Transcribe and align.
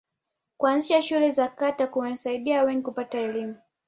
kuanzisha 0.57 1.01
shule 1.01 1.31
za 1.31 1.47
kata 1.47 1.87
kumesaidia 1.87 2.63
wengi 2.63 2.81
kupata 2.81 3.17
elimu 3.19 3.55